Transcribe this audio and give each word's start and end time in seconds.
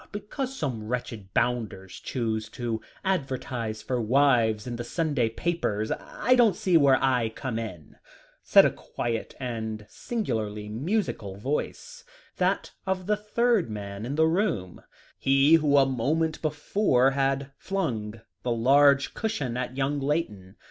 "Because 0.11 0.57
some 0.57 0.87
wretched 0.87 1.31
bounders 1.35 1.99
choose 1.99 2.49
to 2.49 2.81
advertise 3.05 3.83
for 3.83 4.01
wives 4.01 4.65
in 4.65 4.77
the 4.77 4.83
Sunday 4.83 5.29
papers, 5.29 5.91
I 5.91 6.33
don't 6.33 6.55
see 6.55 6.75
where 6.75 6.97
I 6.99 7.29
come 7.29 7.59
in," 7.59 7.97
said 8.41 8.65
a 8.65 8.71
quiet 8.71 9.35
and 9.39 9.85
singularly 9.87 10.69
musical 10.69 11.35
voice 11.35 12.03
that 12.37 12.71
of 12.87 13.05
the 13.05 13.15
third 13.15 13.69
man 13.69 14.03
in 14.03 14.15
the 14.15 14.25
room 14.25 14.81
he 15.19 15.53
who 15.53 15.77
a 15.77 15.85
moment 15.85 16.41
before 16.41 17.11
had 17.11 17.51
flung 17.59 18.21
the 18.41 18.49
large 18.49 19.13
cushion 19.13 19.55
at 19.55 19.77
young 19.77 19.99
Layton. 19.99 20.55